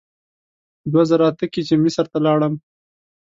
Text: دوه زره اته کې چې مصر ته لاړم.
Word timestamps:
دوه 0.91 1.03
زره 1.09 1.23
اته 1.31 1.45
کې 1.53 1.61
چې 1.67 1.73
مصر 1.83 2.05
ته 2.11 2.17
لاړم. 2.25 2.53